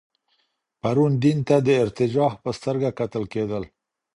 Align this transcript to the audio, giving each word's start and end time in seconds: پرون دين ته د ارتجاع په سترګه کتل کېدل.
پرون 0.81 1.13
دين 1.23 1.37
ته 1.47 1.55
د 1.67 1.67
ارتجاع 1.83 2.33
په 2.43 2.49
سترګه 2.57 2.89
کتل 2.99 3.23
کېدل. 3.33 3.63